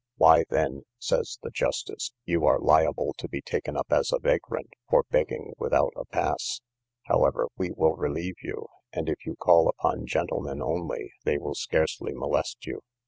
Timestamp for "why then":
0.17-0.85